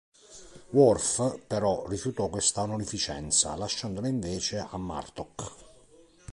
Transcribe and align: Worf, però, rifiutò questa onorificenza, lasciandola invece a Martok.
Worf, 0.71 1.37
però, 1.45 1.85
rifiutò 1.87 2.27
questa 2.27 2.63
onorificenza, 2.63 3.55
lasciandola 3.55 4.07
invece 4.07 4.57
a 4.57 4.75
Martok. 4.75 5.53